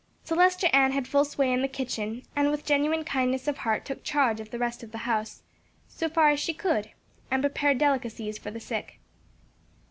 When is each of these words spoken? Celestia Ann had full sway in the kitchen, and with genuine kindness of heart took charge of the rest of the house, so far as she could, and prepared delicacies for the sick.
Celestia 0.25 0.67
Ann 0.73 0.93
had 0.93 1.07
full 1.07 1.23
sway 1.23 1.53
in 1.53 1.61
the 1.61 1.67
kitchen, 1.67 2.23
and 2.35 2.49
with 2.49 2.65
genuine 2.65 3.03
kindness 3.03 3.47
of 3.47 3.59
heart 3.59 3.85
took 3.85 4.01
charge 4.03 4.39
of 4.39 4.49
the 4.49 4.57
rest 4.57 4.81
of 4.81 4.91
the 4.91 4.97
house, 5.05 5.43
so 5.87 6.09
far 6.09 6.29
as 6.29 6.39
she 6.39 6.55
could, 6.55 6.89
and 7.29 7.43
prepared 7.43 7.77
delicacies 7.77 8.35
for 8.39 8.49
the 8.49 8.59
sick. 8.59 8.97